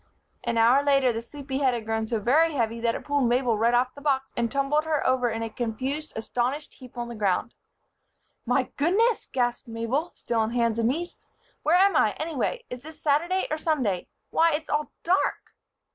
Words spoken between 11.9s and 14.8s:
I, anyway? Is this Saturday or Sunday? Why! It's